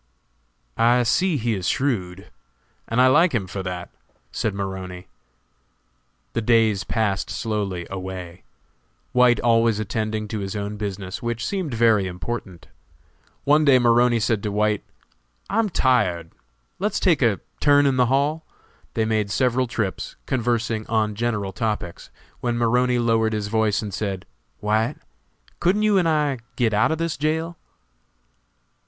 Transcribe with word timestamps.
"I 0.77 1.03
see 1.03 1.37
he 1.37 1.53
is 1.53 1.69
shrewd, 1.69 2.31
and 2.87 2.99
I 2.99 3.05
like 3.05 3.35
him 3.35 3.45
for 3.45 3.61
that," 3.61 3.91
said 4.31 4.55
Maroney. 4.55 5.05
The 6.33 6.41
days 6.41 6.83
passed 6.83 7.29
slowly 7.29 7.85
away, 7.87 8.43
White 9.11 9.39
always 9.41 9.79
attending 9.79 10.27
to 10.29 10.39
his 10.39 10.55
own 10.55 10.75
business, 10.75 11.21
which 11.21 11.45
seemed 11.45 11.75
very 11.75 12.07
important. 12.07 12.67
One 13.43 13.63
day 13.63 13.77
Maroney 13.77 14.19
said 14.19 14.41
to 14.41 14.51
White, 14.51 14.83
"I'm 15.51 15.69
tired, 15.69 16.31
let's 16.79 16.99
take 16.99 17.21
a 17.21 17.39
turn 17.59 17.85
in 17.85 17.97
the 17.97 18.07
hall?" 18.07 18.43
They 18.95 19.05
made 19.05 19.29
several 19.29 19.67
trips, 19.67 20.15
conversing 20.25 20.87
on 20.87 21.13
general 21.13 21.53
topics, 21.53 22.09
when 22.39 22.57
Maroney 22.57 22.97
lowered 22.97 23.33
his 23.33 23.49
voice 23.49 23.83
and 23.83 23.93
said: 23.93 24.25
"White, 24.61 24.95
couldn't 25.59 25.83
you 25.83 25.99
and 25.99 26.09
I 26.09 26.39
get 26.55 26.73
out 26.73 26.91
of 26.91 26.97
this 26.97 27.17
jail?" 27.17 27.55